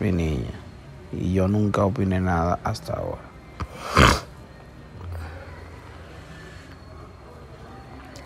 Mi 0.00 0.12
niña. 0.12 0.50
Y 1.12 1.32
yo 1.32 1.48
nunca 1.48 1.84
opiné 1.84 2.20
nada 2.20 2.58
hasta 2.64 2.94
ahora. 2.94 3.28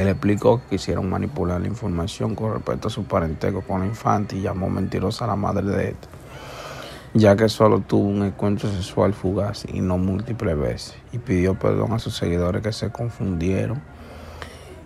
Él 0.00 0.08
explicó 0.08 0.62
que 0.62 0.76
quisieron 0.76 1.10
manipular 1.10 1.60
la 1.60 1.66
información 1.66 2.34
con 2.34 2.54
respecto 2.54 2.88
a 2.88 2.90
su 2.90 3.04
parentesco 3.04 3.60
con 3.60 3.80
la 3.80 3.86
infante 3.86 4.34
y 4.34 4.40
llamó 4.40 4.70
mentirosa 4.70 5.26
a 5.26 5.28
la 5.28 5.36
madre 5.36 5.66
de 5.66 5.88
este, 5.90 6.08
ya 7.12 7.36
que 7.36 7.50
solo 7.50 7.80
tuvo 7.80 8.08
un 8.08 8.24
encuentro 8.24 8.70
sexual 8.70 9.12
fugaz 9.12 9.66
y 9.68 9.82
no 9.82 9.98
múltiples 9.98 10.56
veces, 10.56 10.96
y 11.12 11.18
pidió 11.18 11.58
perdón 11.58 11.92
a 11.92 11.98
sus 11.98 12.16
seguidores 12.16 12.62
que 12.62 12.72
se 12.72 12.90
confundieron 12.90 13.82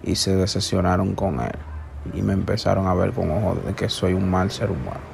y 0.03 0.16
se 0.16 0.34
decepcionaron 0.34 1.14
con 1.14 1.38
él, 1.38 1.58
y 2.12 2.22
me 2.22 2.33
empezaron 2.33 2.88
a 2.88 2.94
ver 2.94 3.12
con 3.12 3.31
ojos 3.31 3.64
de 3.64 3.72
que 3.75 3.88
soy 3.88 4.14
un 4.14 4.28
mal 4.28 4.50
ser 4.50 4.72
humano. 4.72 5.13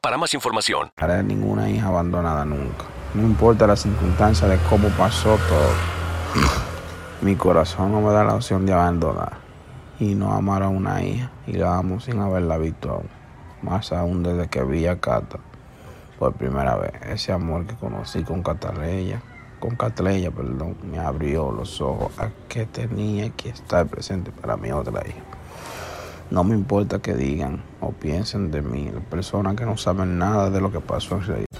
para 0.00 0.16
más 0.16 0.32
información. 0.32 0.90
haré 0.96 1.22
ninguna 1.22 1.68
hija 1.68 1.88
abandonada 1.88 2.44
nunca. 2.44 2.84
No 3.14 3.22
importa 3.22 3.66
la 3.66 3.76
circunstancia 3.76 4.48
de 4.48 4.58
cómo 4.70 4.88
pasó 4.90 5.38
todo. 5.48 6.42
Mi 7.20 7.36
corazón 7.36 7.92
no 7.92 8.00
me 8.00 8.12
da 8.12 8.24
la 8.24 8.34
opción 8.34 8.64
de 8.64 8.72
abandonar 8.72 9.38
y 9.98 10.14
no 10.14 10.32
amar 10.32 10.62
a 10.62 10.68
una 10.68 11.02
hija 11.02 11.30
y 11.46 11.52
la 11.52 11.76
amo 11.76 12.00
sin 12.00 12.18
haberla 12.20 12.56
visto 12.58 12.90
aún. 12.90 13.08
Más 13.62 13.92
aún 13.92 14.22
desde 14.22 14.48
que 14.48 14.62
vi 14.62 14.86
a 14.86 14.98
Cata 14.98 15.38
por 16.18 16.32
primera 16.34 16.76
vez. 16.76 16.92
Ese 17.06 17.32
amor 17.32 17.66
que 17.66 17.74
conocí 17.74 18.22
con 18.22 18.42
Cataleya, 18.42 19.20
con 19.60 19.76
Cataleya, 19.76 20.30
perdón, 20.30 20.76
me 20.90 20.98
abrió 20.98 21.52
los 21.52 21.80
ojos 21.80 22.18
a 22.18 22.30
que 22.48 22.66
tenía 22.66 23.30
que 23.30 23.50
estar 23.50 23.86
presente 23.86 24.30
para 24.30 24.56
mi 24.56 24.70
otra 24.72 25.02
hija. 25.06 25.35
No 26.30 26.42
me 26.42 26.54
importa 26.54 26.98
que 26.98 27.14
digan 27.14 27.62
o 27.80 27.92
piensen 27.92 28.50
de 28.50 28.60
mí, 28.60 28.90
personas 29.08 29.54
que 29.54 29.64
no 29.64 29.76
saben 29.76 30.18
nada 30.18 30.50
de 30.50 30.60
lo 30.60 30.72
que 30.72 30.80
pasó 30.80 31.16
en 31.16 31.22
realidad. 31.22 31.46